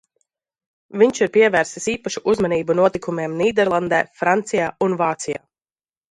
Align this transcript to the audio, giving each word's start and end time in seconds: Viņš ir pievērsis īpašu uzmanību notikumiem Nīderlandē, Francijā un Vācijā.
Viņš 0.99 1.19
ir 1.23 1.27
pievērsis 1.33 1.83
īpašu 1.91 2.23
uzmanību 2.33 2.75
notikumiem 2.79 3.35
Nīderlandē, 3.41 3.99
Francijā 4.23 4.71
un 4.87 4.97
Vācijā. 5.03 5.43